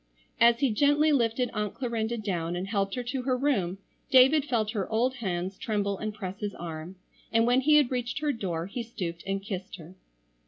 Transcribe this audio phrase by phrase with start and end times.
[0.39, 3.77] As he gently lifted Aunt Clarinda down and helped her to her room
[4.09, 6.95] David felt her old hands tremble and press his arm,
[7.31, 9.93] and when he had reached her door he stooped and kissed her.